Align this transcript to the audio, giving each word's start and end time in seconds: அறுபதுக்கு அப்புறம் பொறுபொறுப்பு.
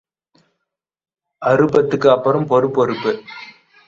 அறுபதுக்கு 1.41 2.09
அப்புறம் 2.09 2.47
பொறுபொறுப்பு. 2.47 3.13